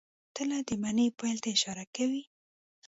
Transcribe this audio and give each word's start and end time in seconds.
تله 0.35 0.59
د 0.67 0.69
مني 0.81 1.07
پیل 1.19 1.37
ته 1.43 1.49
اشاره 1.55 1.85
کوي. 1.95 2.23